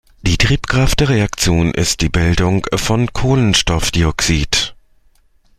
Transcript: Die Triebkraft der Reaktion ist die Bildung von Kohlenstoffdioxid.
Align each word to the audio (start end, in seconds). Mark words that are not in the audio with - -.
Die 0.23 0.35
Triebkraft 0.35 0.99
der 0.99 1.09
Reaktion 1.09 1.69
ist 1.75 2.01
die 2.01 2.09
Bildung 2.09 2.65
von 2.75 3.13
Kohlenstoffdioxid. 3.13 4.75